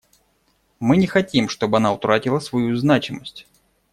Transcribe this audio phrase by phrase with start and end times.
[0.79, 3.45] Мы не хотим, чтобы она утратила свою значимость.